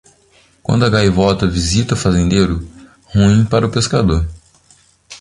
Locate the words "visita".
1.45-1.93